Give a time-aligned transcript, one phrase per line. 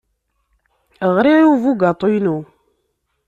[1.15, 2.37] Ɣriɣ i ubugaṭu-inu.